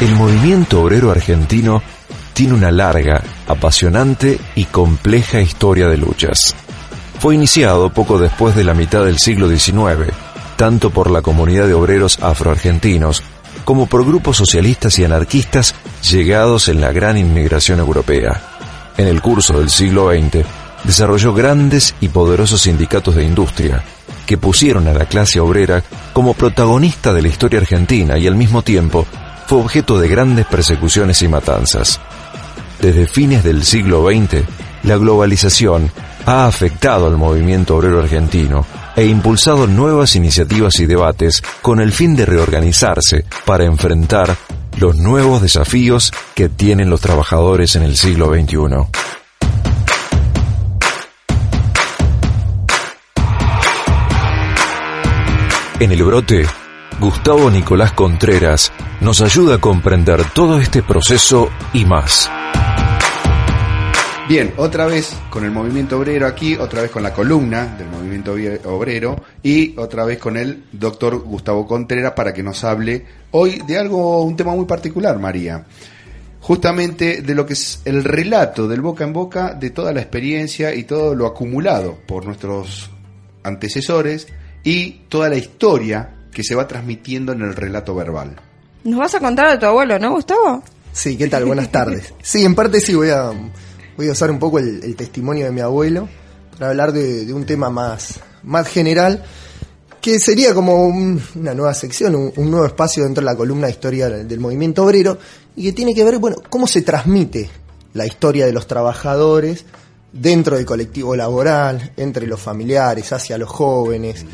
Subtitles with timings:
[0.00, 1.82] El movimiento obrero argentino
[2.32, 6.54] tiene una larga, apasionante y compleja historia de luchas.
[7.18, 10.12] Fue iniciado poco después de la mitad del siglo XIX,
[10.56, 13.24] tanto por la comunidad de obreros afroargentinos
[13.64, 15.74] como por grupos socialistas y anarquistas
[16.08, 18.40] llegados en la gran inmigración europea.
[18.96, 20.46] En el curso del siglo XX,
[20.84, 23.82] desarrolló grandes y poderosos sindicatos de industria,
[24.26, 28.62] que pusieron a la clase obrera como protagonista de la historia argentina y al mismo
[28.62, 29.04] tiempo
[29.48, 31.98] fue objeto de grandes persecuciones y matanzas.
[32.82, 34.44] Desde fines del siglo XX,
[34.82, 35.90] la globalización
[36.26, 42.14] ha afectado al movimiento obrero argentino e impulsado nuevas iniciativas y debates con el fin
[42.14, 44.36] de reorganizarse para enfrentar
[44.76, 48.58] los nuevos desafíos que tienen los trabajadores en el siglo XXI.
[55.80, 56.44] En el brote,
[57.00, 62.28] Gustavo Nicolás Contreras nos ayuda a comprender todo este proceso y más.
[64.28, 68.34] Bien, otra vez con el movimiento obrero aquí, otra vez con la columna del movimiento
[68.64, 73.78] obrero y otra vez con el doctor Gustavo Contreras para que nos hable hoy de
[73.78, 75.64] algo, un tema muy particular, María.
[76.40, 80.74] Justamente de lo que es el relato del boca en boca de toda la experiencia
[80.74, 82.90] y todo lo acumulado por nuestros
[83.44, 84.26] antecesores
[84.64, 88.36] y toda la historia que se va transmitiendo en el relato verbal.
[88.84, 90.62] Nos vas a contar de tu abuelo, ¿no, Gustavo?
[90.92, 91.44] Sí, ¿qué tal?
[91.46, 92.14] Buenas tardes.
[92.22, 93.32] Sí, en parte sí voy a,
[93.96, 96.08] voy a usar un poco el, testimonio de mi abuelo
[96.52, 99.24] para hablar de, un tema más, más general,
[100.00, 104.08] que sería como una nueva sección, un, nuevo espacio dentro de la columna de historia
[104.08, 105.18] del, movimiento obrero,
[105.56, 107.50] y que tiene que ver, bueno, cómo se transmite
[107.94, 109.64] la historia de los trabajadores
[110.12, 114.24] dentro del colectivo laboral, entre los familiares, hacia los jóvenes.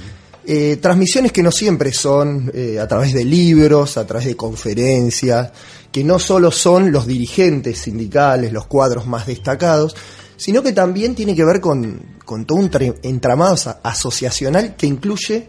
[0.47, 5.53] Eh, transmisiones que no siempre son eh, a través de libros, a través de conferencias,
[5.91, 9.97] que no solo son los dirigentes sindicales, los cuadros más destacados,
[10.37, 12.71] sino que también tiene que ver con, todo un
[13.03, 15.49] entramado asociacional que incluye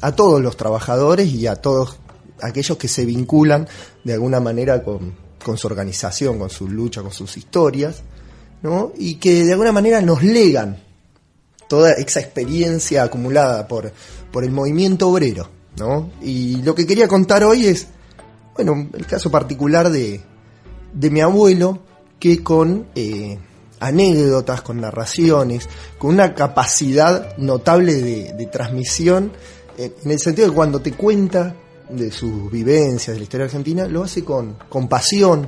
[0.00, 1.98] a todos los trabajadores y a todos
[2.42, 3.68] aquellos que se vinculan
[4.02, 5.14] de alguna manera con,
[5.44, 8.02] con su organización, con su lucha, con sus historias,
[8.62, 8.92] ¿no?
[8.98, 10.87] y que de alguna manera nos legan
[11.68, 13.92] toda esa experiencia acumulada por,
[14.32, 15.48] por el movimiento obrero.
[15.76, 16.10] ¿no?
[16.20, 17.86] Y lo que quería contar hoy es,
[18.54, 20.20] bueno, el caso particular de,
[20.92, 21.80] de mi abuelo,
[22.18, 23.38] que con eh,
[23.80, 25.68] anécdotas, con narraciones,
[25.98, 29.32] con una capacidad notable de, transmisión,
[29.76, 31.54] en el sentido de cuando te cuenta
[31.88, 35.46] de sus vivencias, de la historia argentina, lo hace con, con pasión,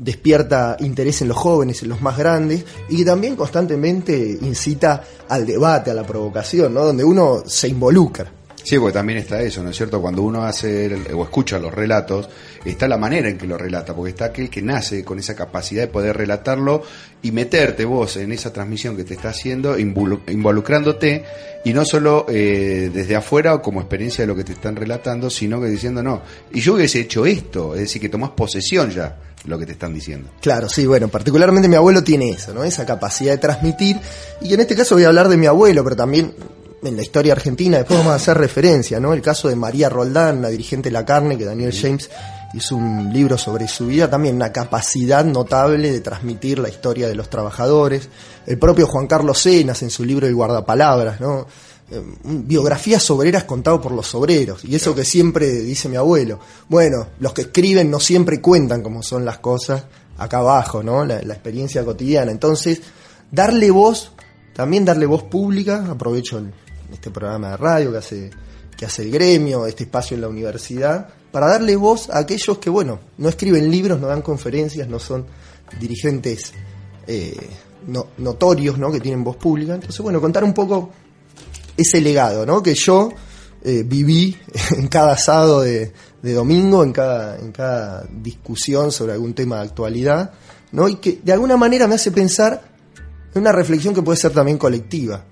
[0.00, 5.46] despierta interés en los jóvenes, en los más grandes, y que también constantemente incita al
[5.46, 6.84] debate, a la provocación, ¿no?
[6.84, 8.39] donde uno se involucra.
[8.62, 10.00] Sí, porque también está eso, ¿no es cierto?
[10.00, 12.28] Cuando uno hace o escucha los relatos,
[12.64, 15.82] está la manera en que lo relata, porque está aquel que nace con esa capacidad
[15.82, 16.82] de poder relatarlo
[17.22, 21.24] y meterte vos en esa transmisión que te está haciendo, involucrándote,
[21.64, 25.30] y no solo eh, desde afuera o como experiencia de lo que te están relatando,
[25.30, 26.22] sino que diciendo, no,
[26.52, 29.94] y yo hubiese hecho esto, es decir, que tomás posesión ya lo que te están
[29.94, 30.30] diciendo.
[30.40, 32.62] Claro, sí, bueno, particularmente mi abuelo tiene eso, ¿no?
[32.62, 33.98] Esa capacidad de transmitir,
[34.40, 36.34] y en este caso voy a hablar de mi abuelo, pero también
[36.82, 39.12] en la historia argentina, después vamos a hacer referencia, ¿no?
[39.12, 42.10] El caso de María Roldán, la dirigente de la carne, que Daniel James
[42.54, 47.14] hizo un libro sobre su vida, también una capacidad notable de transmitir la historia de
[47.14, 48.08] los trabajadores.
[48.46, 51.46] El propio Juan Carlos Cenas en su libro El guardapalabras, ¿no?
[51.90, 54.64] Eh, biografías obreras contadas por los obreros.
[54.64, 56.40] Y eso que siempre dice mi abuelo.
[56.68, 59.84] Bueno, los que escriben no siempre cuentan cómo son las cosas
[60.16, 61.04] acá abajo, ¿no?
[61.04, 62.32] La, la experiencia cotidiana.
[62.32, 62.80] Entonces,
[63.30, 64.12] darle voz,
[64.54, 66.52] también darle voz pública, aprovecho el,
[66.92, 68.30] este programa de radio que hace,
[68.76, 72.70] que hace el gremio, este espacio en la universidad, para darle voz a aquellos que,
[72.70, 75.26] bueno, no escriben libros, no dan conferencias, no son
[75.78, 76.52] dirigentes
[77.06, 77.36] eh,
[78.18, 78.90] notorios, ¿no?
[78.90, 79.74] Que tienen voz pública.
[79.74, 80.90] Entonces, bueno, contar un poco
[81.76, 82.62] ese legado, ¿no?
[82.62, 83.10] Que yo,
[83.62, 84.36] eh, viví
[84.76, 89.62] en cada asado de, de domingo, en cada, en cada discusión sobre algún tema de
[89.62, 90.32] actualidad,
[90.72, 90.88] ¿no?
[90.88, 92.62] Y que de alguna manera me hace pensar
[93.34, 95.24] en una reflexión que puede ser también colectiva.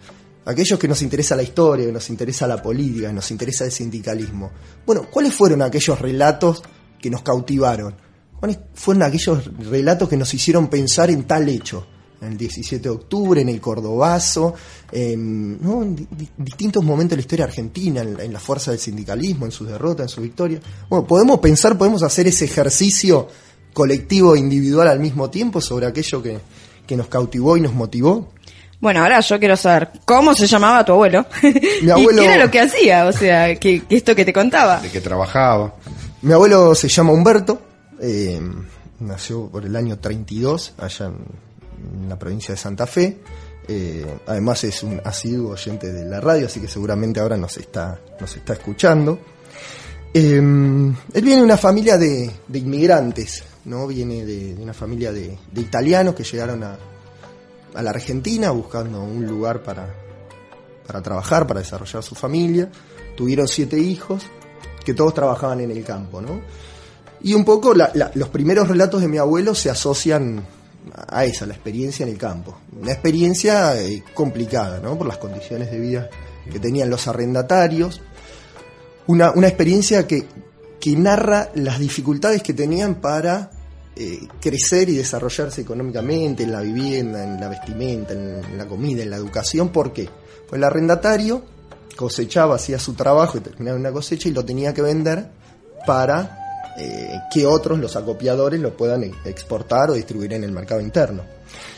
[0.49, 3.73] Aquellos que nos interesa la historia, que nos interesa la política, que nos interesa el
[3.73, 4.51] sindicalismo.
[4.87, 6.63] Bueno, ¿cuáles fueron aquellos relatos
[7.01, 7.95] que nos cautivaron?
[8.41, 11.87] ¿Cuáles fueron aquellos relatos que nos hicieron pensar en tal hecho?
[12.21, 14.55] En el 17 de octubre, en el Cordobazo,
[14.91, 15.83] en, ¿no?
[15.83, 19.53] en di- di- distintos momentos de la historia argentina, en, la- fuerza del sindicalismo, en
[19.53, 20.61] sus derrotas, en sus victorias.
[20.89, 23.29] Bueno, podemos pensar, podemos hacer ese ejercicio
[23.73, 26.39] colectivo e individual al mismo tiempo sobre aquello que,
[26.87, 28.31] que nos cautivó y nos motivó.
[28.81, 31.27] Bueno, ahora yo quiero saber cómo se llamaba tu abuelo.
[31.83, 33.07] Mi abuelo- ¿Y qué era lo que hacía?
[33.07, 34.81] O sea, que, que esto que te contaba.
[34.81, 35.75] De que trabajaba.
[36.23, 37.61] Mi abuelo se llama Humberto,
[38.01, 38.41] eh,
[39.01, 41.17] nació por el año 32, allá en,
[42.03, 43.19] en la provincia de Santa Fe.
[43.67, 47.99] Eh, además es un asiduo oyente de la radio, así que seguramente ahora nos está,
[48.21, 49.19] nos está escuchando.
[50.15, 53.87] Eh, él viene de una familia de, de inmigrantes, ¿no?
[53.87, 56.79] Viene de, de una familia de, de italianos que llegaron a,
[57.75, 59.95] a la Argentina buscando un lugar para,
[60.87, 62.71] para trabajar, para desarrollar su familia.
[63.17, 64.25] Tuvieron siete hijos
[64.85, 66.41] que todos trabajaban en el campo, ¿no?
[67.21, 70.45] Y un poco los primeros relatos de mi abuelo se asocian
[71.09, 72.59] a esa, la experiencia en el campo.
[72.81, 74.97] Una experiencia eh, complicada, ¿no?
[74.97, 76.09] Por las condiciones de vida
[76.51, 78.01] que tenían los arrendatarios.
[79.09, 80.27] Una, una experiencia que,
[80.81, 83.51] que narra las dificultades que tenían para
[84.01, 89.11] eh, crecer y desarrollarse económicamente en la vivienda, en la vestimenta, en la comida, en
[89.11, 89.71] la educación.
[89.71, 90.09] ¿Por qué?
[90.49, 91.43] Pues el arrendatario
[91.97, 95.29] cosechaba, hacía su trabajo y terminaba una cosecha y lo tenía que vender
[95.85, 96.39] para
[96.79, 101.25] eh, que otros, los acopiadores, lo puedan e- exportar o distribuir en el mercado interno.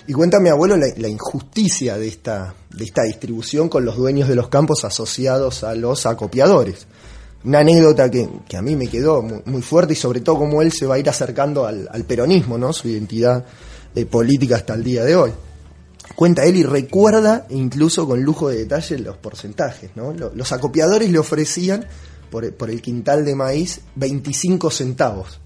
[0.07, 4.29] Y cuenta mi abuelo la, la injusticia de esta, de esta distribución con los dueños
[4.29, 6.87] de los campos asociados a los acopiadores.
[7.45, 10.73] Una anécdota que, que a mí me quedó muy, fuerte y sobre todo cómo él
[10.73, 12.73] se va a ir acercando al, peronismo, ¿no?
[12.73, 13.45] su identidad
[13.95, 15.33] eh, política hasta el día de hoy
[16.17, 19.93] cuenta él y recuerda incluso con lujo de detalle los porcentajes.
[19.95, 20.13] ¿no?
[20.13, 21.87] Lo- Los acopiadores le ofrecían
[22.31, 25.41] por, por el quintal de maíz 25 centavos,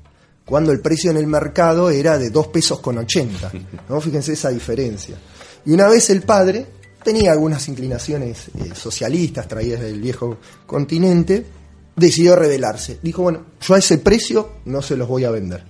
[0.44, 3.52] cuando el precio en el mercado era de 2 pesos con 80.
[3.88, 4.00] ¿no?
[4.00, 5.17] Fíjense esa diferencia.
[5.64, 6.67] Y una vez el padre
[7.05, 11.47] tenía algunas inclinaciones eh, socialistas traídas del viejo continente,
[11.96, 12.99] decidió rebelarse.
[13.02, 15.62] Dijo, bueno, yo a ese precio no se los voy a vender.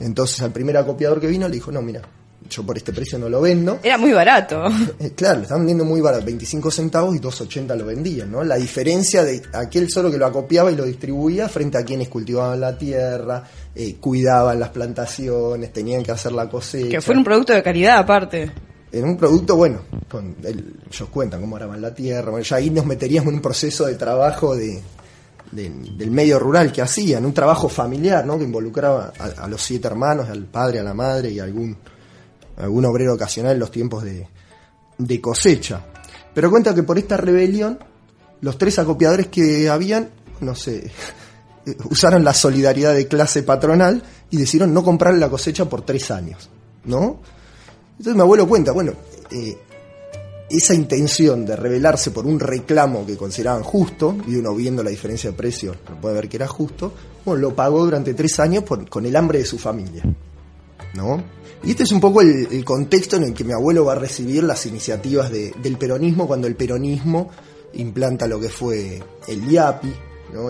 [0.00, 2.02] Entonces al primer acopiador que vino le dijo, no, mira,
[2.50, 3.78] yo por este precio no lo vendo.
[3.82, 4.62] Era muy barato.
[4.98, 8.42] Eh, claro, lo estaban vendiendo muy barato, 25 centavos y 2.80 lo vendían, ¿no?
[8.44, 12.60] La diferencia de aquel solo que lo acopiaba y lo distribuía frente a quienes cultivaban
[12.60, 13.44] la tierra,
[13.74, 16.88] eh, cuidaban las plantaciones, tenían que hacer la cosecha.
[16.90, 18.50] Que fue un producto de calidad aparte.
[18.92, 22.70] En un producto, bueno, con el- ellos cuentan cómo araban la tierra, bueno, ya ahí
[22.70, 24.80] nos meteríamos en un proceso de trabajo de,
[25.54, 28.36] de- del medio rural que hacían, un trabajo familiar, ¿no?
[28.38, 31.76] Que involucraba a, a los siete hermanos, al padre, a la madre y algún,
[32.56, 34.26] algún obrero ocasional en los tiempos de,
[34.98, 35.84] de cosecha.
[36.34, 37.78] Pero cuenta que por esta rebelión,
[38.40, 40.10] los tres acopiadores que habían,
[40.40, 40.90] no sé,
[41.90, 46.50] usaron la solidaridad de clase patronal y decidieron no comprar la cosecha por tres años,
[46.84, 47.20] ¿no?
[47.92, 48.92] Entonces mi abuelo cuenta, bueno,
[49.30, 49.56] eh,
[50.50, 55.30] esa intención de rebelarse por un reclamo que consideraban justo, y uno viendo la diferencia
[55.30, 56.92] de precios puede ver que era justo,
[57.24, 60.02] bueno, lo pagó durante tres años con el hambre de su familia.
[60.94, 61.22] ¿No?
[61.64, 64.44] Y este es un poco el, contexto en el que mi abuelo va a recibir
[64.44, 67.30] las iniciativas de- del peronismo cuando el peronismo
[67.72, 69.92] implanta lo que fue el IAPI.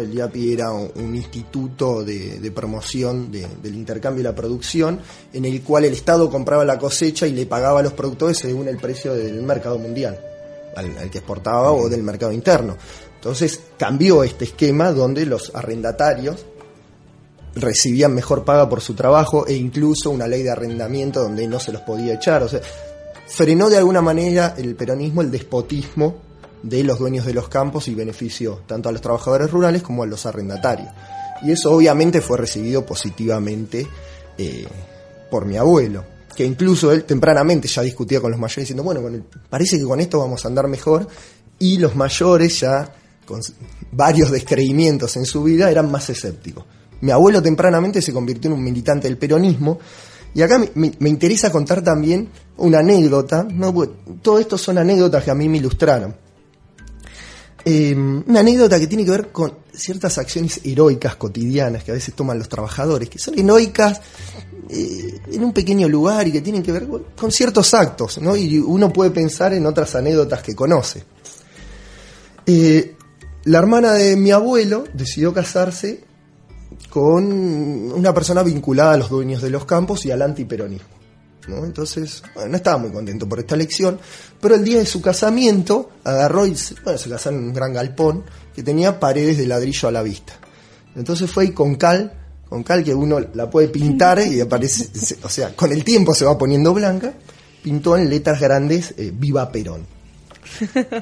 [0.01, 5.01] El IAPI era un, instituto de, promoción de- del intercambio y la producción
[5.33, 8.69] en el cual el Estado compraba la cosecha y le pagaba a los productores según
[8.69, 10.19] el precio del mercado mundial,
[10.77, 12.77] al, al que exportaba o del mercado interno.
[13.17, 16.45] Entonces cambió este esquema donde los arrendatarios
[17.55, 21.73] recibían mejor paga por su trabajo e incluso una ley de arrendamiento donde no se
[21.73, 22.43] los podía echar.
[22.43, 22.61] O sea,
[23.27, 26.17] frenó de alguna manera el peronismo el despotismo
[26.65, 30.07] de los dueños de los campos y benefició tanto a los trabajadores rurales como a
[30.07, 30.89] los arrendatarios.
[31.43, 33.87] Y eso obviamente fue recibido positivamente
[34.39, 34.67] eh,
[35.31, 36.05] por mi abuelo,
[36.35, 39.03] que incluso él tempranamente ya discutía con los mayores diciendo, bueno,
[39.51, 41.07] parece que con esto vamos a andar mejor,
[41.59, 42.91] y los mayores ya
[43.27, 43.41] con
[43.93, 46.65] varios descreimientos en su vida eran más escépticos.
[47.03, 49.79] Mi abuelo tempranamente se convirtió en un militante del peronismo,
[50.35, 53.73] y acá me, interesa contar también una anécdota, ¿no?
[53.73, 56.24] Porque todo esto son anécdotas que a mí me ilustraron.
[57.67, 62.15] Eh, una anécdota que tiene que ver con ciertas acciones heroicas cotidianas que a veces
[62.15, 64.03] toman los trabajadores, que son heroicas
[64.69, 68.37] eh, en un pequeño lugar y que tienen que ver con, con ciertos actos, ¿no?
[68.37, 71.05] Y uno puede pensar en otras anécdotas que conoce.
[72.47, 72.97] Eh,
[73.45, 76.05] la hermana de mi abuelo decidió casarse
[76.91, 80.89] con una persona vinculada a los dueños de los campos y al antiperonismo.
[81.49, 81.65] ¿No?
[81.65, 83.99] Entonces, bueno, no estaba muy contento por esta elección,
[84.41, 87.73] pero el día de su casamiento agarró y se, bueno, se casaron en un gran
[87.73, 88.25] galpón
[88.55, 90.35] que tenía paredes de ladrillo a la vista.
[90.97, 92.13] Entonces fue con cal,
[92.49, 94.89] con cal que uno la puede pintar y aparece,
[95.23, 97.15] o sea, con el tiempo se va poniendo blanca,
[97.63, 99.87] pintó en letras grandes eh, Viva Perón.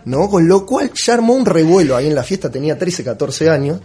[0.04, 0.28] ¿no?
[0.28, 3.80] Con lo cual ya armó un revuelo ahí en la fiesta, tenía 13, 14 años,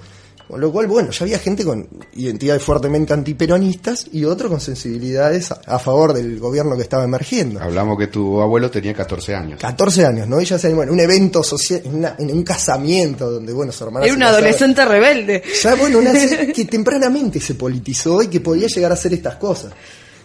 [0.48, 5.51] con lo cual, bueno, ya había gente con identidades fuertemente antiperonistas y otro con sensibilidades
[5.51, 7.60] a, a favor del gobierno que estaba emergiendo.
[7.62, 9.60] Hablamos que tu abuelo tenía 14 años.
[9.60, 10.39] 14 años, ¿no?
[10.39, 13.84] Ella se bueno, en un evento social, en, una- en un casamiento donde, bueno, su
[13.84, 15.44] hermana Era se un adolescente rebelde.
[15.62, 16.13] Ya, bueno, una
[16.54, 19.74] que tempranamente se politizó y que podía llegar a hacer estas cosas.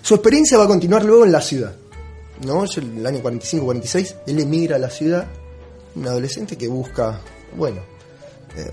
[0.03, 1.75] Su experiencia va a continuar luego en la ciudad.
[2.47, 2.65] ¿No?
[2.65, 5.27] El año 45-46, él emigra a la ciudad,
[5.95, 7.21] un adolescente que busca,
[7.57, 7.83] bueno,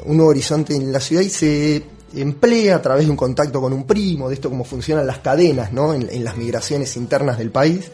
[0.06, 1.84] un nuevo horizonte en la ciudad y se
[2.16, 5.72] emplea a través de un contacto con un primo, de esto cómo funcionan las cadenas,
[5.72, 5.94] ¿no?
[5.94, 7.90] En, en las migraciones internas del país.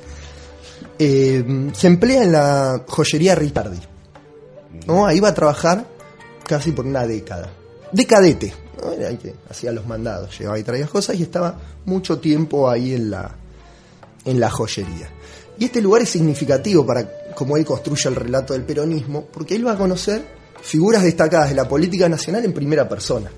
[0.98, 3.80] Eh, se emplea en la joyería Ricardi.
[4.88, 5.06] ¿no?
[5.06, 5.86] Ahí va a trabajar
[6.48, 7.52] casi por una década.
[7.92, 8.92] De cadete, ¿no?
[8.92, 12.94] Era el que hacía los mandados, llevaba y traía cosas y estaba mucho tiempo ahí
[12.94, 13.36] en la,
[14.24, 15.10] en la joyería.
[15.58, 19.66] Y este lugar es significativo para cómo él construye el relato del peronismo, porque él
[19.66, 20.35] va a conocer
[20.66, 23.30] figuras destacadas de la política nacional en primera persona.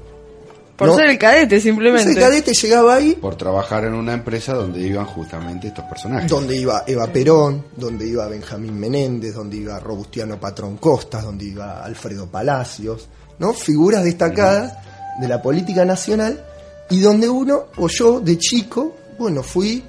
[0.78, 0.96] Por No.
[0.96, 2.12] ser el cadete, simplemente.
[2.12, 6.30] Ese cadete llegaba ahí Por trabajar en una empresa donde iban justamente estos personajes.
[6.30, 11.84] donde iba Eva Perón, donde iba Benjamín Menéndez, donde iba Robustiano Patrón Costas, donde iba
[11.84, 13.08] Alfredo Palacios,
[13.40, 13.54] ¿no?
[13.54, 14.74] Figuras destacadas
[15.20, 16.46] de la política nacional
[16.92, 19.84] y donde uno, o yo de chico, bueno, fui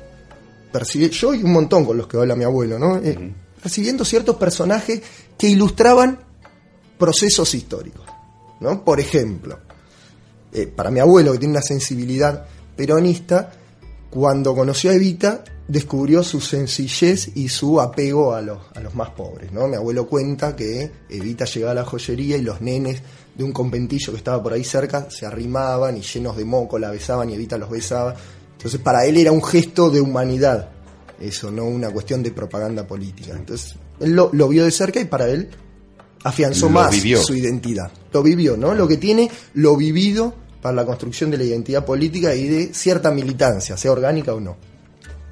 [1.10, 2.96] yo y un montón con los que habla mi abuelo, ¿no?
[2.98, 5.02] Eh, Percibiendo ciertos personajes
[5.36, 6.18] que ilustraban
[6.98, 8.04] procesos históricos,
[8.60, 8.84] ¿no?
[8.84, 9.58] Por ejemplo,
[10.52, 13.52] eh, para mi abuelo que tiene una sensibilidad peronista,
[14.10, 19.10] cuando conoció a Evita, descubrió su sencillez y su apego a los, a los más
[19.10, 19.52] pobres.
[19.52, 19.68] ¿no?
[19.68, 23.02] Mi abuelo cuenta que Evita llegaba a la joyería y los nenes
[23.34, 26.90] de un conventillo que estaba por ahí cerca se arrimaban y llenos de moco la
[26.90, 28.14] besaban y Evita los besaba.
[28.52, 30.70] Entonces para él era un gesto de humanidad,
[31.20, 33.34] eso, no una cuestión de propaganda política.
[33.36, 35.50] Entonces él lo, lo vio de cerca y para él
[36.28, 37.22] afianzó Lo más vivió.
[37.22, 37.90] su identidad.
[38.12, 38.74] Lo vivió, ¿no?
[38.74, 43.10] Lo que tiene, lo vivido para la construcción de la identidad política y de cierta
[43.10, 44.56] militancia, sea orgánica o no.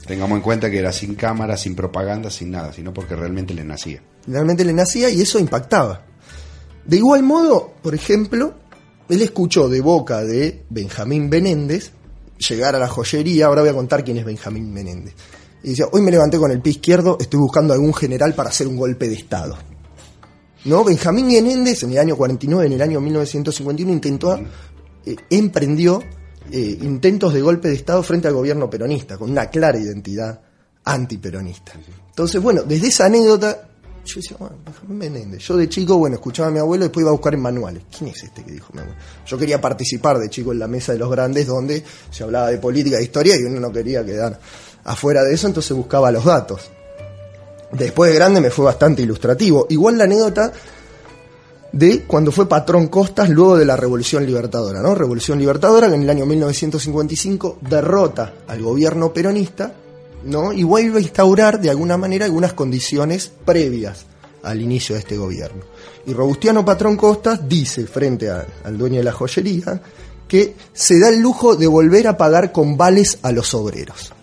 [0.07, 3.65] Tengamos en cuenta que era sin cámara, sin propaganda, sin nada, sino porque realmente le
[3.65, 4.03] nacía.
[4.27, 6.07] Realmente le nacía y eso impactaba.
[6.85, 8.55] De igual modo, por ejemplo,
[9.09, 11.91] él escuchó de boca de Benjamín Menéndez
[12.39, 15.15] llegar a la joyería, ahora voy a contar quién es Benjamín Menéndez.
[15.65, 18.69] Y decía, hoy me levanté con el pie izquierdo, estoy buscando algún general para hacer
[18.69, 19.57] un golpe de Estado.
[20.67, 20.83] ¿No?
[20.83, 24.37] Benjamín Menéndez en el año 49, en el año 1951, intentó,
[25.05, 26.03] eh, emprendió
[26.51, 30.41] eh, intentos de golpe de Estado frente al gobierno peronista, con una clara identidad
[30.85, 31.73] antiperonista.
[32.09, 33.69] Entonces, bueno, desde esa anécdota,
[34.05, 35.41] yo decía, bueno, Benjamín Menéndez.
[35.47, 37.85] Yo de chico, bueno, escuchaba a mi abuelo y después iba a buscar en manuales.
[37.97, 38.99] ¿Quién es este que dijo mi abuelo?
[39.25, 42.59] Yo quería participar de chico en la mesa de los grandes, donde se hablaba de
[42.59, 44.41] política, de historia, y uno no quería quedar
[44.83, 46.71] afuera de eso, entonces buscaba los datos.
[47.77, 49.67] Después de grande me fue bastante ilustrativo.
[49.69, 50.53] Igual la anécdota
[51.73, 54.95] de cuando fue patrón Costas luego de la Revolución Libertadora, ¿no?
[54.95, 59.75] Revolución Libertadora que en el año 1955 derrota al gobierno peronista,
[60.25, 60.53] ¿no?
[60.53, 64.07] Y vuelve a instaurar de alguna manera algunas condiciones previas
[64.43, 65.65] al inicio de este gobierno.
[66.07, 69.83] Y Robustiano Patrón Costas dice frente al dueño de la joyería
[70.27, 74.16] que se da el lujo de volver a pagar con vales a los obreros.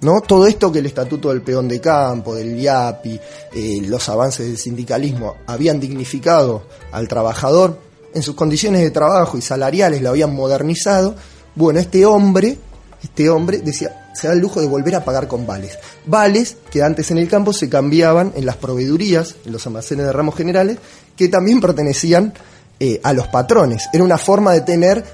[0.00, 0.20] ¿No?
[0.20, 3.20] Todo esto que el Estatuto del Peón de Campo, del IAPI,
[3.54, 6.62] eh, los avances del sindicalismo habían dignificado
[6.92, 7.78] al trabajador
[8.14, 11.14] en sus condiciones de trabajo y salariales, lo habían modernizado.
[11.54, 12.58] Bueno, este hombre,
[13.02, 15.78] este hombre decía, se da el lujo de volver a pagar con vales.
[16.06, 20.12] Vales que antes en el campo se cambiaban en las proveedurías, en los almacenes de
[20.12, 20.78] ramos generales,
[21.16, 22.32] que también pertenecían
[22.80, 23.88] eh, a los patrones.
[23.92, 25.04] Era una forma de tener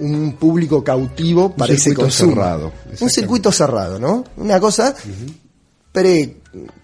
[0.00, 2.32] un público cautivo para ese circuito consumo.
[2.34, 4.24] cerrado, Un circuito cerrado, ¿no?
[4.36, 4.94] Una cosa
[5.92, 6.36] pre,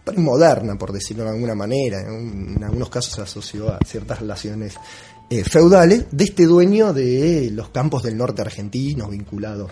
[0.04, 2.00] premoderna, por decirlo de alguna manera.
[2.00, 4.74] En, un- en algunos casos se asoció a ciertas relaciones
[5.30, 9.70] eh, feudales de este dueño de los campos del norte argentino vinculados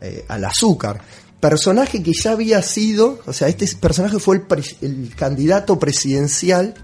[0.00, 1.00] eh, al azúcar.
[1.40, 4.42] Personaje que ya había sido, o sea, este personaje fue
[4.82, 6.74] el candidato presidencial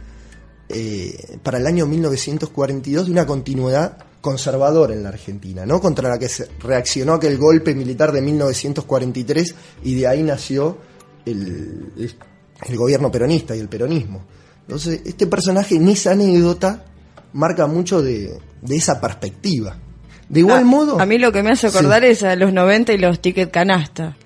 [0.69, 5.83] eh, para el año 1942 de una continuidad conservadora en la Argentina, ¿no?
[5.83, 10.79] Contra la que se reaccionó aquel golpe militar de 1943 y de ahí nació
[11.27, 11.93] el,
[12.67, 14.25] el gobierno peronista y el peronismo.
[14.63, 16.87] Entonces, este personaje en esa anécdota
[17.35, 19.77] marca mucho de, de esa perspectiva.
[20.31, 20.99] De igual Ah, modo...
[21.01, 22.09] A mí lo que me hace acordar Sí.
[22.09, 24.17] es a los 90 y los tickets canasta.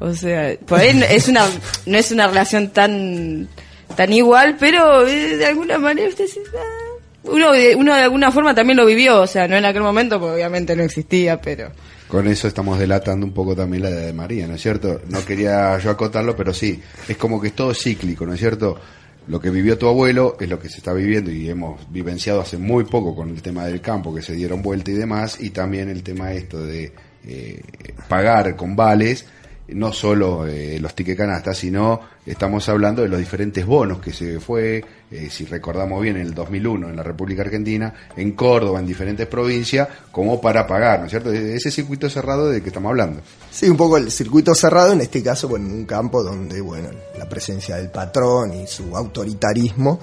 [0.00, 1.46] O sea, por ahí es una,
[1.86, 3.48] no es una relación tan,
[3.96, 6.85] tan igual, pero eh, de alguna manera usted ah,
[7.26, 10.74] uno, de- alguna forma también lo vivió, o sea, no en aquel momento, porque obviamente
[10.76, 11.70] no existía, pero...
[12.08, 15.00] Con eso estamos delatando un poco también la edad de María, ¿no es cierto?
[15.08, 18.78] No quería yo acotarlo, pero sí, es como que es todo cíclico, ¿no es cierto?
[19.26, 22.58] Lo que vivió tu abuelo es lo que se está viviendo y hemos vivenciado hace
[22.58, 25.88] muy poco con el tema del campo, que se dieron vuelta y demás, y también
[25.88, 26.92] el tema esto de
[27.26, 27.60] eh,
[28.08, 29.26] pagar con vales,
[29.68, 34.38] no solo eh, los tickets canastas, sino estamos hablando de los diferentes bonos que se
[34.38, 38.86] fue, eh, si recordamos bien, en el 2001 en la República Argentina, en Córdoba, en
[38.86, 41.32] diferentes provincias, como para pagar, ¿no es cierto?
[41.32, 43.20] Ese circuito cerrado de que estamos hablando.
[43.50, 46.90] Sí, un poco el circuito cerrado, en este caso, bueno, en un campo donde, bueno,
[47.18, 50.00] la presencia del patrón y su autoritarismo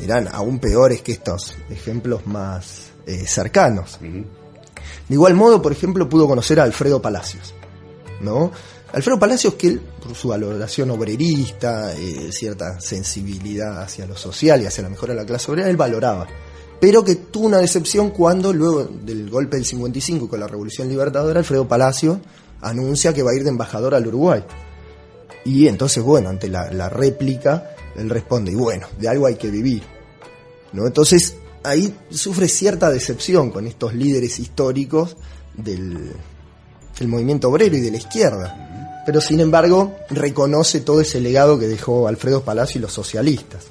[0.00, 3.98] eran aún peores que estos ejemplos más eh, cercanos.
[4.00, 7.54] De igual modo, por ejemplo, pudo conocer a Alfredo Palacios,
[8.20, 8.52] ¿no?
[8.92, 14.66] Alfredo Palacios que él, por su valoración obrerista, eh, cierta sensibilidad hacia lo social y
[14.66, 16.26] hacia la mejora de la clase obrera, él valoraba.
[16.80, 20.88] Pero que tuvo una decepción cuando, luego del golpe del 55 y con la Revolución
[20.88, 22.18] Libertadora, Alfredo Palacios
[22.62, 24.42] anuncia que va a ir de embajador al Uruguay.
[25.44, 29.82] Y entonces, bueno, ante la, réplica, él responde, y bueno, de algo hay que vivir.
[30.72, 30.86] ¿no?
[30.86, 35.16] Entonces, ahí sufre cierta decepción con estos líderes históricos
[35.56, 36.14] del
[37.06, 38.67] movimiento obrero y de la izquierda.
[39.08, 43.64] Pero sin embargo, reconoce todo ese legado que dejó Alfredo Palacio y los socialistas.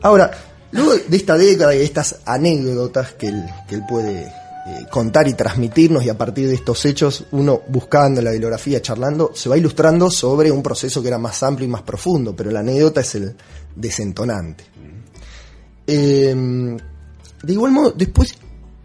[0.00, 0.30] Ahora,
[0.70, 5.26] luego de esta década y de estas anécdotas que él, que él puede eh, contar
[5.26, 9.58] y transmitirnos, y a partir de estos hechos, uno buscando la bibliografía, charlando, se va
[9.58, 13.12] ilustrando sobre un proceso que era más amplio y más profundo, pero la anécdota es
[13.16, 13.34] el
[13.74, 14.66] desentonante.
[15.84, 16.32] Eh,
[17.42, 18.36] de igual modo, después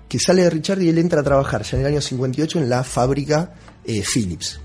[0.10, 2.70] que sale de Richard y él entra a trabajar ya en el año 58 en
[2.70, 3.54] la fábrica
[3.86, 4.60] eh, Philips,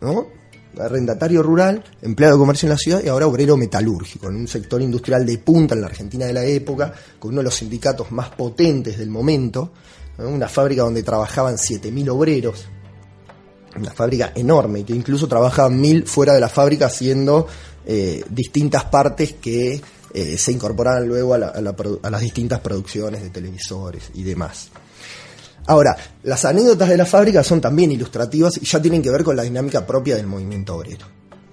[0.00, 0.39] ¿no?
[0.78, 4.80] Arrendatario rural, empleado de comercio en la ciudad y ahora obrero metalúrgico, en un sector
[4.80, 8.30] industrial de punta en la Argentina de la época, con uno de los sindicatos más
[8.30, 9.72] potentes del momento,
[10.18, 12.66] una fábrica donde trabajaban 7.000 obreros,
[13.76, 17.46] una fábrica enorme, que incluso trabajaban mil fuera de la fábrica haciendo
[17.86, 19.80] eh, distintas partes que
[20.12, 24.22] eh, se incorporaban luego a, la- a la a las distintas producciones de televisores y
[24.24, 24.70] demás.
[25.70, 29.36] Ahora, las anécdotas de la fábrica son también ilustrativas y ya tienen que ver con
[29.36, 31.06] la dinámica propia del movimiento obrero.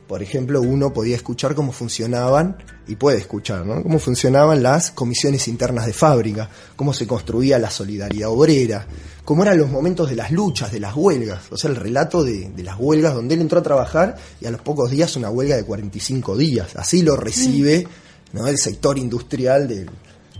[0.08, 3.84] Por ejemplo, uno podía escuchar cómo funcionaban, y puede escuchar, ¿no?
[3.84, 8.88] Cómo funcionaban las comisiones internas de fábrica, cómo se construía la solidaridad obrera,
[9.24, 12.52] cómo eran los momentos de las luchas, de las huelgas, o sea, el relato de,
[12.64, 15.64] las huelgas donde él entró a trabajar y a los pocos días una huelga de
[15.64, 16.76] 45 días.
[16.76, 17.88] Así lo recibe
[18.34, 18.48] ¿no?
[18.48, 19.92] el sector industrial del-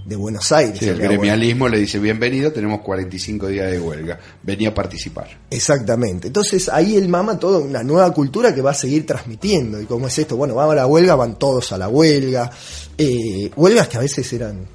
[0.08, 0.80] de Buenos Aires.
[0.80, 5.28] Sí, el gremialismo le dice, bienvenido, tenemos 45 días de huelga, venía a participar.
[5.50, 6.28] Exactamente.
[6.28, 9.82] Entonces ahí el mama toda una nueva cultura que va a seguir transmitiendo.
[9.82, 10.38] ¿Y cómo es esto?
[10.38, 12.50] Bueno, vamos a la huelga, van todos a la huelga.
[12.98, 14.66] Eh, huelgas que a veces eran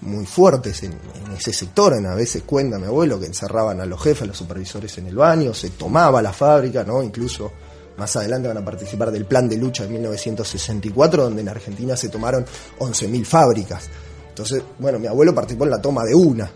[0.00, 1.92] muy fuertes en, en ese sector.
[1.92, 5.06] En, a veces cuenta mi abuelo que encerraban a los jefes, a los supervisores en
[5.06, 7.02] el baño, se tomaba la fábrica, ¿no?
[7.02, 7.52] Incluso
[7.98, 12.08] más adelante van a participar del plan de lucha de 1964, donde en Argentina se
[12.08, 12.46] tomaron
[12.78, 13.90] 11.000 fábricas.
[14.42, 16.50] Entonces, bueno, mi abuelo participó en la toma de una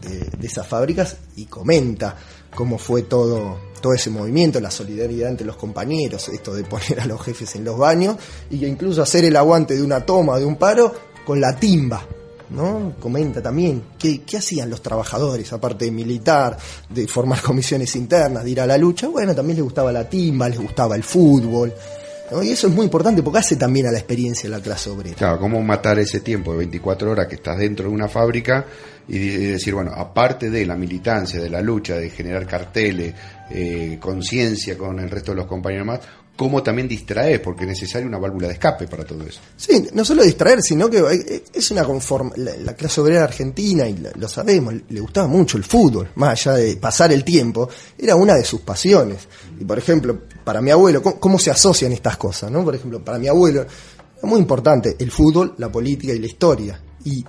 [0.00, 2.16] de, esas fábricas y comenta
[2.54, 7.06] cómo fue todo, todo ese movimiento, la solidaridad entre los compañeros, esto de poner a
[7.06, 8.16] los jefes en los baños
[8.48, 10.94] y incluso hacer el aguante de una toma, de un paro,
[11.26, 12.06] con la timba.
[12.50, 12.94] ¿No?
[13.00, 16.56] Comenta también qué, qué hacían los trabajadores, aparte de militar,
[16.90, 19.08] de formar comisiones internas, de ir a la lucha.
[19.08, 21.72] Bueno, también les gustaba la timba, les gustaba el fútbol.
[22.42, 25.16] Y eso es muy importante porque hace también a la experiencia de la clase obrera.
[25.16, 28.64] Claro, cómo matar ese tiempo de 24 horas que estás dentro de una fábrica
[29.08, 33.14] y de- decir, bueno, aparte de la militancia, de la lucha, de generar carteles,
[33.50, 36.00] eh, conciencia con el resto de los compañeros más,
[36.36, 39.40] cómo también distraer, porque es necesaria una válvula de escape para todo eso.
[39.56, 42.32] Sí, no solo distraer, sino que eh, es una conforma.
[42.36, 46.56] La, la clase obrera argentina, y lo sabemos, le gustaba mucho el fútbol, más allá
[46.56, 47.68] de pasar el tiempo,
[47.98, 49.28] era una de sus pasiones.
[49.60, 52.50] Y por ejemplo, para mi abuelo, ¿cómo, se asocian estas cosas?
[52.50, 52.64] ¿no?
[52.64, 56.80] Por ejemplo, para mi abuelo, es muy importante el fútbol, la política y la historia.
[57.04, 57.24] Y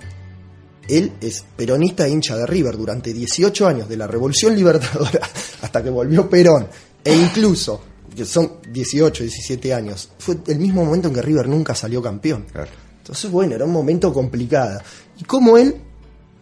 [0.88, 5.20] él es peronista e hincha de River durante 18 años, de la Revolución Libertadora
[5.62, 6.68] hasta que volvió Perón,
[7.04, 7.82] e incluso,
[8.24, 12.46] son 18, 17 años, fue el mismo momento en que River nunca salió campeón.
[12.52, 12.70] Claro.
[12.98, 14.80] Entonces, bueno, era un momento complicado.
[15.18, 15.74] Y como él,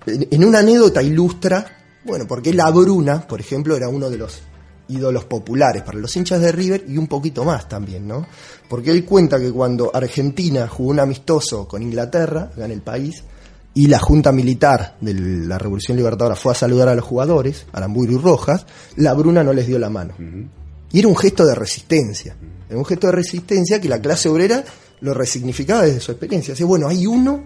[0.07, 1.67] en una anécdota ilustra,
[2.05, 4.43] bueno, porque la Bruna, por ejemplo, era uno de los
[4.89, 8.27] ídolos populares para los hinchas de River y un poquito más también, ¿no?
[8.69, 13.23] Porque él cuenta que cuando Argentina jugó un amistoso con Inglaterra, acá en el país,
[13.75, 18.13] y la Junta Militar de la Revolución Libertadora fue a saludar a los jugadores, Aramburu
[18.13, 20.15] y Rojas, la Bruna no les dio la mano.
[20.93, 22.37] Y era un gesto de resistencia.
[22.69, 24.63] Era un gesto de resistencia que la clase obrera
[25.01, 26.55] lo resignificaba desde su experiencia.
[26.55, 27.43] Así, bueno, hay uno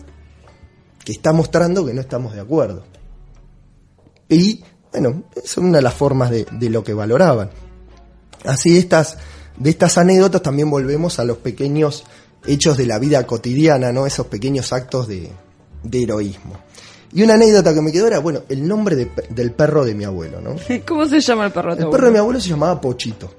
[1.05, 2.85] que está mostrando que no estamos de acuerdo.
[4.29, 7.51] Y, bueno, son una de las formas de, lo que valoraban.
[8.45, 9.17] Así, de estas,
[9.57, 12.05] de estas anécdotas también volvemos a los pequeños
[12.47, 14.07] hechos de la vida cotidiana, ¿no?
[14.07, 15.31] Esos pequeños actos de,
[15.85, 16.59] de heroísmo.
[17.12, 20.05] Y una anécdota que me quedó era, bueno, el nombre de- del perro de mi
[20.05, 20.57] abuelo, ¿no?
[20.87, 22.23] ¿Cómo se llama el perro de tu El perro de mi abuelo?
[22.23, 23.31] abuelo se llamaba Pochito.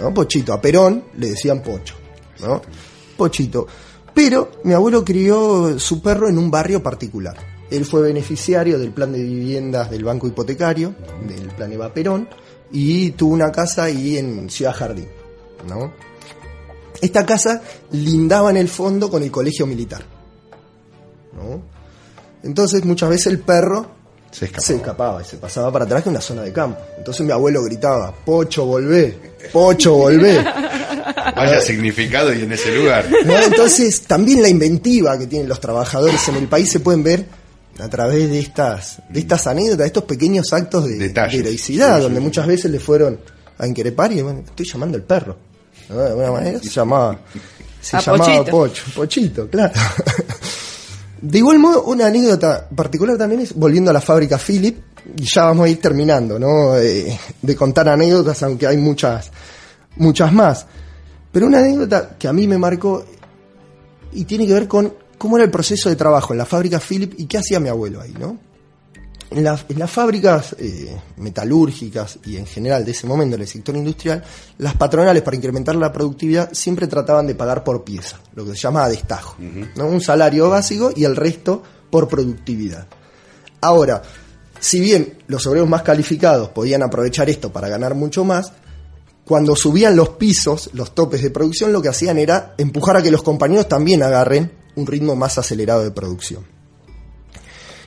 [0.00, 0.14] ¿no?
[0.14, 0.52] Pochito.
[0.52, 1.94] A Perón le decían Pocho.
[2.40, 2.62] ¿no?
[3.16, 3.66] Pochito.
[4.14, 7.36] Pero mi abuelo crió su perro en un barrio particular.
[7.70, 10.94] Él fue beneficiario del plan de viviendas del Banco Hipotecario,
[11.26, 12.28] del plan Eva Perón,
[12.70, 15.08] y tuvo una casa ahí en Ciudad Jardín.
[15.68, 15.92] ¿no?
[17.00, 20.02] Esta casa lindaba en el fondo con el colegio militar.
[21.34, 21.62] ¿no?
[22.42, 23.86] Entonces muchas veces el perro
[24.30, 26.80] Se escapaba y se pasaba para atrás que una zona de campo.
[26.98, 29.16] Entonces mi abuelo gritaba, Pocho, volvé,
[29.52, 30.42] Pocho, volvé.
[31.36, 33.06] Vaya significado y en ese lugar.
[33.24, 33.38] ¿No?
[33.38, 37.26] Entonces también la inventiva que tienen los trabajadores en el país se pueden ver
[37.78, 41.32] a través de estas, de estas anécdotas, de estos pequeños actos de, Detalles.
[41.34, 42.24] de heroicidad, Sí, donde sí.
[42.24, 43.18] muchas veces le fueron
[43.58, 45.36] a increpar y bueno, estoy llamando el perro.
[45.88, 45.96] ¿no?
[45.98, 47.18] De alguna manera se llamaba,
[47.80, 48.50] se A llamaba Pochito.
[48.50, 49.72] Pocho, Pochito, claro.
[51.22, 54.76] De igual modo, una anécdota particular también es, volviendo a la fábrica Philip,
[55.16, 56.72] y ya vamos a ir terminando, ¿no?
[56.72, 59.30] De contar anécdotas, aunque hay muchas,
[59.96, 60.66] muchas más.
[61.30, 63.04] Pero una anécdota que a mí me marcó
[64.12, 67.14] y tiene que ver con cómo era el proceso de trabajo en la fábrica Philip
[67.16, 68.36] y qué hacía mi abuelo ahí, ¿no?
[69.34, 73.48] En, la- en las fábricas eh, metalúrgicas y en general de ese momento en el
[73.48, 74.22] sector industrial,
[74.58, 78.58] las patronales para incrementar la productividad siempre trataban de pagar por pieza, lo que se
[78.58, 79.36] llama destajo,
[79.76, 79.86] ¿no?
[79.86, 82.86] un salario básico y el resto por productividad.
[83.60, 84.02] Ahora,
[84.60, 88.52] si bien los obreros más calificados podían aprovechar esto para ganar mucho más,
[89.24, 93.10] cuando subían los pisos, los topes de producción, lo que hacían era empujar a que
[93.10, 96.44] los compañeros también agarren un ritmo más acelerado de producción.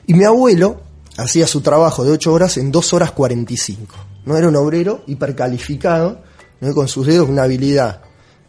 [0.07, 0.81] Y mi abuelo
[1.17, 3.95] hacía su trabajo de 8 horas en 2 horas 45.
[4.25, 6.21] No era un obrero hipercalificado,
[6.59, 6.73] ¿no?
[6.73, 8.01] con sus dedos una habilidad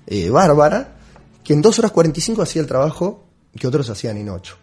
[0.07, 0.97] eh, bárbara,
[1.45, 3.25] que en 2 horas 45 hacía el trabajo
[3.59, 4.57] que otros hacían en 8.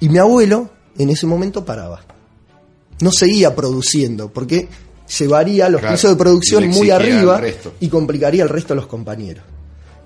[0.00, 2.02] Y mi abuelo en ese momento paraba.
[3.00, 4.68] No seguía produciendo, porque
[5.18, 7.40] llevaría los Claro, pisos de producción muy arriba
[7.80, 9.44] y complicaría al resto de los compañeros.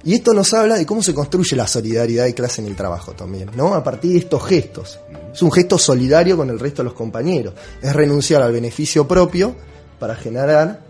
[0.03, 3.13] Y esto nos habla de cómo se construye la solidaridad de clase en el trabajo
[3.13, 3.75] también, ¿no?
[3.75, 4.99] A partir de estos gestos.
[5.33, 7.55] Es un gesto solidario con el resto de los compañeros.
[7.83, 9.55] Es renunciar al beneficio propio
[9.99, 10.81] para generar,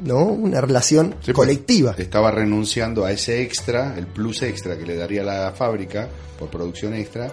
[0.00, 0.24] ¿no?
[0.24, 1.94] Una relación Sí, pues, colectiva.
[1.98, 6.94] Estaba renunciando a ese extra, el plus extra que le daría la fábrica por producción
[6.94, 7.30] extra,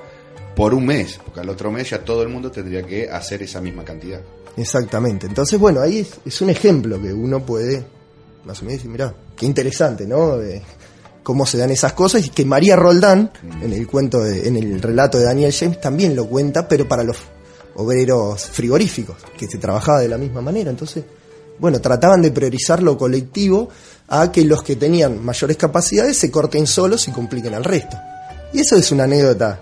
[0.55, 3.61] por un mes, porque al otro mes ya todo el mundo tendría que hacer esa
[3.61, 4.19] misma cantidad.
[4.57, 5.25] Exactamente.
[5.25, 7.83] Entonces, bueno, ahí es, es un ejemplo que uno puede,
[8.45, 10.37] más o menos, decir, mirá, qué interesante, ¿no?
[10.37, 10.61] De
[11.23, 13.31] cómo se dan esas cosas y que María Roldán,
[13.61, 17.03] en el cuento, de- en el relato de Daniel James, también lo cuenta, pero para
[17.03, 17.17] los
[17.75, 20.69] obreros frigoríficos, que se trabajaba de la misma manera.
[20.69, 21.03] Entonces,
[21.59, 23.69] bueno, trataban de priorizar lo colectivo
[24.09, 27.97] a que los que tenían mayores capacidades se corten solos y compliquen al resto.
[28.53, 29.61] Y eso es una anécdota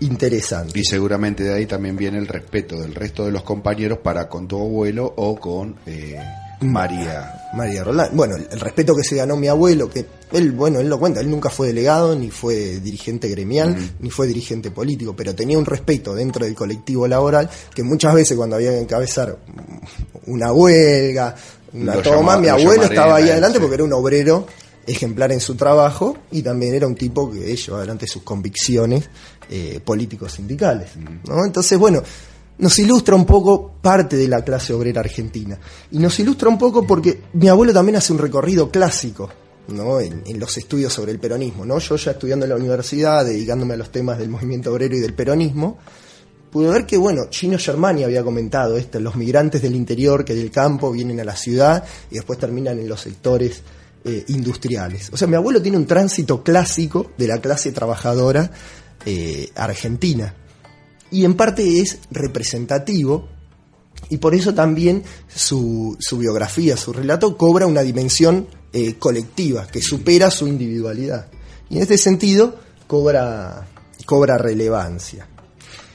[0.00, 0.78] interesante.
[0.78, 4.46] Y seguramente de ahí también viene el respeto del resto de los compañeros para con
[4.48, 6.18] tu abuelo o con eh,
[6.60, 7.32] María.
[7.54, 8.10] María Roldán.
[8.12, 11.20] Bueno, el, el respeto que se ganó mi abuelo, que él, bueno, él lo cuenta,
[11.20, 15.64] él nunca fue delegado, ni fue dirigente gremial, ni fue dirigente político, pero tenía un
[15.66, 19.38] respeto dentro del colectivo laboral que muchas veces cuando había que encabezar
[20.26, 21.34] una huelga,
[21.74, 23.60] una Lo toma, llama- mi lo abuelo estaba ahí adelante sí.
[23.60, 24.46] porque era un obrero
[24.86, 29.08] ejemplar en su trabajo y también era un tipo que llevaba adelante sus convicciones
[29.48, 30.90] eh, políticos sindicales.
[31.28, 31.44] ¿no?
[31.44, 32.02] Entonces, bueno,
[32.58, 35.58] nos ilustra un poco parte de la clase obrera argentina.
[35.90, 39.28] Y nos ilustra un poco porque mi abuelo también hace un recorrido clásico.
[39.72, 41.78] En, los estudios sobre el peronismo, ¿no?
[41.78, 45.14] Yo ya estudiando en la universidad, dedicándome a los temas del movimiento obrero y del
[45.14, 45.78] peronismo,
[46.50, 50.50] pude ver que, bueno, Gino Germani había comentado esto, los migrantes del interior que del
[50.50, 53.62] campo vienen a la ciudad y después terminan en los sectores
[54.04, 55.10] eh, industriales.
[55.12, 58.50] O sea, mi abuelo tiene un tránsito clásico de la clase trabajadora
[59.06, 60.34] eh, argentina.
[61.10, 63.28] Y en parte es representativo
[64.10, 70.30] y por eso también su biografía, su relato cobra una dimensión eh, colectiva que supera
[70.30, 71.26] su individualidad.
[71.68, 73.66] Y en este sentido cobra,
[74.04, 75.26] cobra relevancia.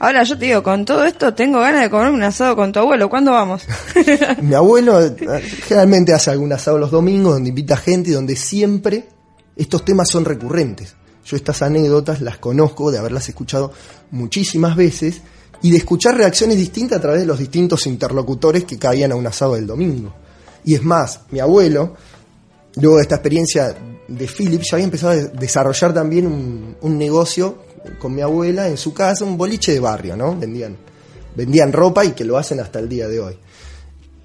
[0.00, 2.78] Ahora yo te digo, con todo esto tengo ganas de comer un asado con tu
[2.78, 3.10] abuelo.
[3.10, 3.64] ¿Cuándo vamos?
[4.42, 9.08] Mi abuelo eh, generalmente hace algún asado los domingos donde invita gente y donde siempre
[9.56, 10.94] estos temas son recurrentes.
[11.24, 13.72] Yo estas anécdotas las conozco de haberlas escuchado
[14.12, 15.20] muchísimas veces
[15.62, 19.26] y de escuchar reacciones distintas a través de los distintos interlocutores que caían a un
[19.26, 20.14] asado del domingo.
[20.64, 21.96] Y es más, mi abuelo,
[22.80, 23.74] luego de esta experiencia
[24.06, 27.58] de Philip, ya había empezado a desarrollar también un, un negocio
[27.98, 30.36] con mi abuela en su casa, un boliche de barrio, ¿no?
[30.36, 30.76] Vendían,
[31.34, 33.38] vendían ropa y que lo hacen hasta el día de hoy.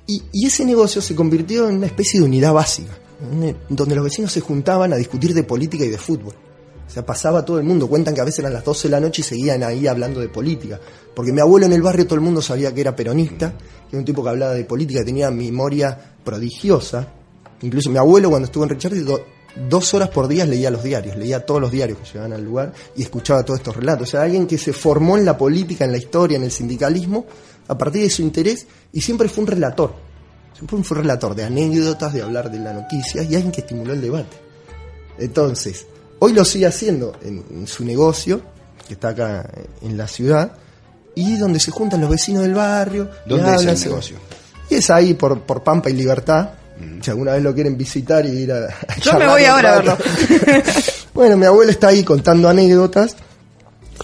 [0.07, 2.91] Y, y ese negocio se convirtió en una especie de unidad básica,
[3.69, 6.33] donde los vecinos se juntaban a discutir de política y de fútbol.
[6.85, 7.87] O sea, pasaba todo el mundo.
[7.87, 10.27] Cuentan que a veces eran las 12 de la noche y seguían ahí hablando de
[10.27, 10.79] política.
[11.15, 13.51] Porque mi abuelo en el barrio todo el mundo sabía que era peronista,
[13.89, 17.07] que era un tipo que hablaba de política, tenía memoria prodigiosa.
[17.63, 19.25] Incluso mi abuelo cuando estuvo en Richard do-
[19.69, 22.73] dos horas por día leía los diarios, leía todos los diarios que llegaban al lugar
[22.95, 24.07] y escuchaba todos estos relatos.
[24.09, 27.25] O sea, alguien que se formó en la política, en la historia, en el sindicalismo,
[27.67, 29.93] a partir de su interés y siempre fue un relator.
[30.53, 33.93] Siempre fue un relator de anécdotas, de hablar de la noticia y alguien que estimuló
[33.93, 34.37] el debate.
[35.17, 35.85] Entonces,
[36.19, 38.41] hoy lo sigue haciendo en, en su negocio,
[38.87, 39.49] que está acá
[39.81, 40.53] en la ciudad,
[41.15, 43.09] y donde se juntan los vecinos del barrio.
[43.25, 44.17] ¿Dónde es el negocio?
[44.69, 46.49] Y es ahí por, por Pampa y Libertad.
[47.01, 48.65] Si alguna vez lo quieren visitar y ir a.
[48.65, 49.97] a Yo me voy ahora a verlo.
[51.13, 53.15] bueno, mi abuelo está ahí contando anécdotas.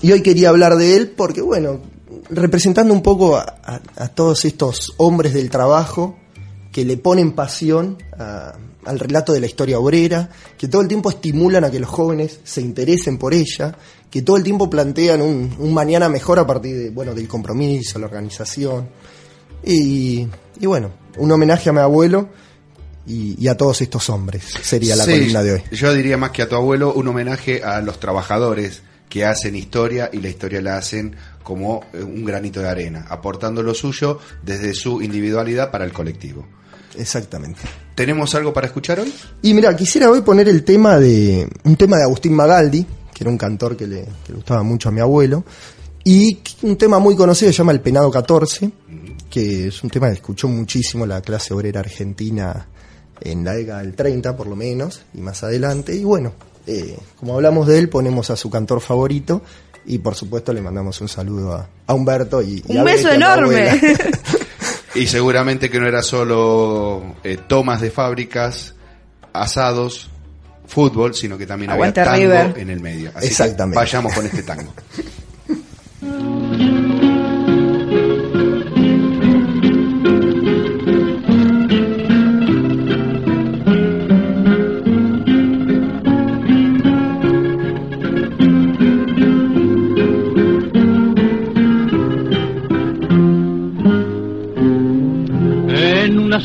[0.02, 1.82] Y hoy quería hablar de él porque, bueno,
[2.30, 6.18] representando un poco a, a- a todos estos hombres del trabajo
[6.72, 8.54] que le ponen pasión a-
[8.86, 12.40] al relato de la historia obrera, que todo el tiempo estimulan a que los jóvenes
[12.44, 13.76] se interesen por ella,
[14.10, 18.00] que todo el tiempo plantean un, un mañana mejor a partir de, bueno, del compromiso,
[18.00, 18.88] la organización.
[19.64, 20.26] Y,
[20.60, 22.30] y bueno, un homenaje a mi abuelo
[23.08, 25.64] y, y a todos estos hombres sería la Sí, columna de hoy.
[25.72, 30.10] Yo diría más que a tu abuelo, un homenaje a los trabajadores que hacen historia
[30.14, 34.74] y la historia la hacen como eh, un granito de arena, aportando lo suyo desde
[34.76, 36.46] su individualidad para el colectivo.
[36.96, 37.62] Exactamente.
[37.96, 39.14] ¿Tenemos algo para escuchar hoy?
[39.42, 43.30] Y mira, quisiera hoy poner el tema de un tema de Agustín Magaldi, que era
[43.32, 45.44] un cantor que le, que le gustaba mucho a mi abuelo,
[46.04, 48.72] y un tema muy conocido se llama El Penado 14,
[49.30, 52.68] que es un tema que escuchó muchísimo la clase obrera argentina
[53.22, 56.34] en la década del 30 por lo menos, y más adelante, y bueno,
[56.68, 59.42] eh, como hablamos de él, ponemos a su cantor favorito,
[59.86, 63.80] y por supuesto le mandamos un saludo a, a Humberto y, Un beso a enorme.
[64.96, 68.74] Y seguramente que no era solo eh, tomas de fábricas,
[69.34, 70.10] asados,
[70.66, 72.60] fútbol, sino que también Aguante había tango River.
[72.60, 73.10] en el medio.
[73.10, 73.78] Así que Exactamente.
[73.78, 74.74] vayamos con este tango.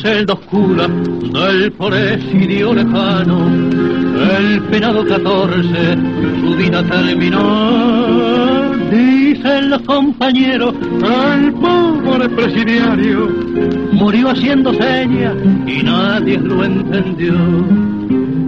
[0.05, 3.49] celda oscura del presidio lejano,
[4.37, 5.97] el penado 14
[6.41, 8.75] su vida terminó.
[8.91, 13.31] Dicen los compañeros, el pobre presidiario
[13.93, 15.37] murió haciendo señas
[15.67, 17.35] y nadie lo entendió.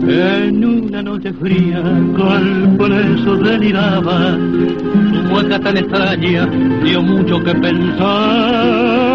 [0.08, 1.82] En una noche fría,
[2.18, 6.46] cual preso deliraba, su mueca tan extraña
[6.84, 9.05] dio mucho que pensar.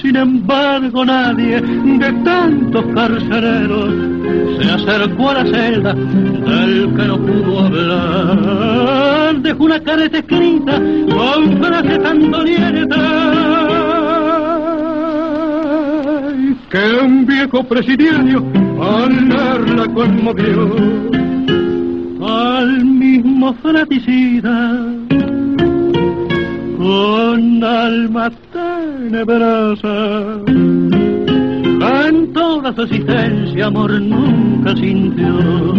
[0.00, 3.94] Sin embargo nadie de tantos carceleros
[4.58, 9.40] se acercó a la celda del que no pudo hablar.
[9.42, 12.98] Dejó una carta escrita con frases tan dolientes
[16.70, 18.44] que un viejo presidiario
[18.80, 20.76] al leerla conmovió
[22.22, 24.84] al mismo fraticida
[26.80, 30.40] con alma tenebrosa.
[32.08, 35.74] En toda su existencia amor nunca sintió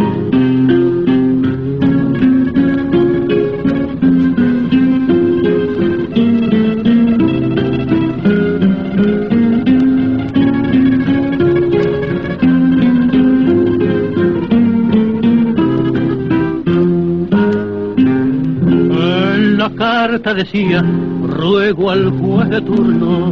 [20.08, 20.84] carta decía,
[21.22, 23.32] ruego al juez de turno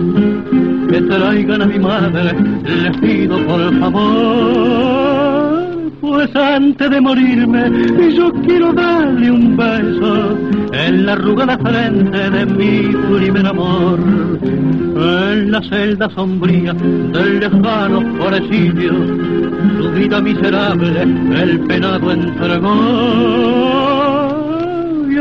[0.87, 2.31] que traigan a mi madre,
[2.63, 5.65] les pido por favor,
[5.99, 7.71] pues antes de morirme
[8.13, 10.37] yo quiero darle un beso
[10.71, 13.99] en la arrugada frente de mi primer amor,
[14.43, 18.91] en la celda sombría del lejano presidio,
[19.81, 23.88] su vida miserable el penado entregó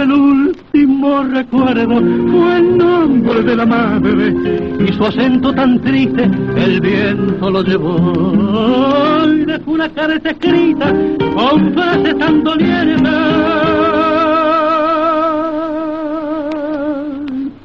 [0.03, 4.35] el último recuerdo fue el nombre de la madre
[4.81, 10.93] y su acento tan triste el viento lo llevó y dejó una carta escrita
[11.35, 13.13] con frases tan dolientes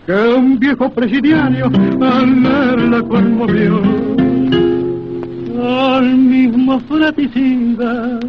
[0.06, 3.82] que un viejo presidiario al verla conmovió.
[5.66, 8.20] Al mismo fraticida,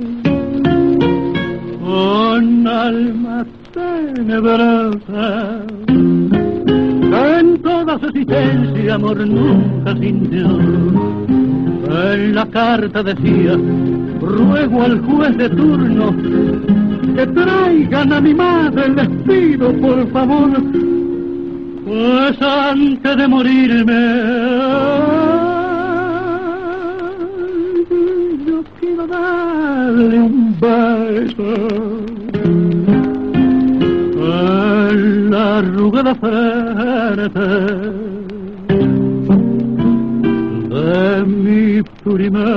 [1.80, 5.64] con alma tenebrosa,
[7.38, 10.46] en toda su existencia amor nunca sintió.
[12.12, 13.56] En la carta decía,
[14.20, 16.14] ruego al juez de turno
[17.14, 20.50] que traigan a mi madre, les pido por favor,
[21.84, 24.02] pues antes de morirme,
[28.46, 32.03] yo quiero darle un beso
[42.02, 42.54] primer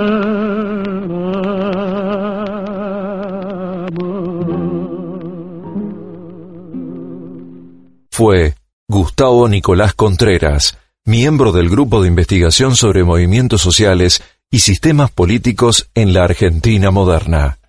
[8.11, 8.55] Fue
[8.89, 16.13] Gustavo Nicolás Contreras, miembro del Grupo de Investigación sobre Movimientos Sociales y Sistemas Políticos en
[16.13, 17.59] la Argentina Moderna.